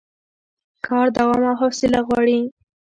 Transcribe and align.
کار 0.85 1.05
دوام 1.17 1.41
او 1.49 1.55
حوصله 1.61 1.99
غواړي 2.07 2.39